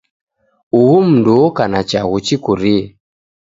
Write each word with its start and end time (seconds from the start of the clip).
Uhu 0.79 0.95
mundu 1.07 1.29
oka 1.45 1.63
na 1.71 1.79
chaghu 1.89 2.17
chikurie. 2.25 2.81